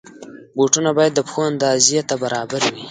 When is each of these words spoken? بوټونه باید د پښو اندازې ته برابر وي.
بوټونه 0.55 0.89
باید 0.97 1.13
د 1.15 1.19
پښو 1.27 1.41
اندازې 1.51 1.99
ته 2.09 2.15
برابر 2.23 2.61
وي. 2.73 2.77